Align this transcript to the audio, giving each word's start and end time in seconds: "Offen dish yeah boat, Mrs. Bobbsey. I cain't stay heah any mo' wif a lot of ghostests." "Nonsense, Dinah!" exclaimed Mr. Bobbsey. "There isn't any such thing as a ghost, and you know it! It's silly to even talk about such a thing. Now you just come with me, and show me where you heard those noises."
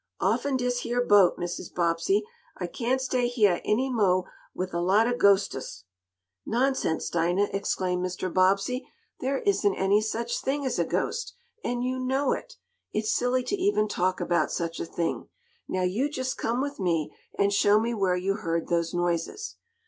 "Offen 0.19 0.57
dish 0.57 0.83
yeah 0.83 0.99
boat, 1.07 1.37
Mrs. 1.37 1.71
Bobbsey. 1.71 2.23
I 2.57 2.65
cain't 2.65 3.01
stay 3.01 3.27
heah 3.27 3.61
any 3.63 3.87
mo' 3.87 4.25
wif 4.55 4.73
a 4.73 4.79
lot 4.79 5.05
of 5.05 5.19
ghostests." 5.19 5.83
"Nonsense, 6.43 7.07
Dinah!" 7.07 7.49
exclaimed 7.53 8.03
Mr. 8.03 8.33
Bobbsey. 8.33 8.87
"There 9.19 9.41
isn't 9.41 9.75
any 9.75 10.01
such 10.01 10.41
thing 10.41 10.65
as 10.65 10.79
a 10.79 10.85
ghost, 10.85 11.35
and 11.63 11.83
you 11.83 11.99
know 11.99 12.31
it! 12.31 12.55
It's 12.91 13.13
silly 13.13 13.43
to 13.43 13.55
even 13.57 13.87
talk 13.87 14.19
about 14.19 14.51
such 14.51 14.79
a 14.79 14.87
thing. 14.87 15.29
Now 15.67 15.83
you 15.83 16.09
just 16.09 16.35
come 16.35 16.61
with 16.61 16.79
me, 16.79 17.15
and 17.37 17.53
show 17.53 17.79
me 17.79 17.93
where 17.93 18.15
you 18.15 18.37
heard 18.37 18.69
those 18.69 18.95
noises." 18.95 19.57